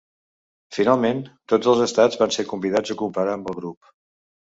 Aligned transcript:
Finalment, 0.77 1.19
tots 1.53 1.69
els 1.73 1.83
estats 1.85 2.17
van 2.21 2.33
ser 2.37 2.45
convidats 2.53 2.95
a 2.95 2.97
cooperar 3.03 3.37
amb 3.37 3.53
el 3.53 3.59
grup. 3.61 3.93